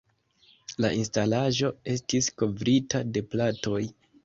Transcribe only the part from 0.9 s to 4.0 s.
instalaĵo estis kovrita de platoj.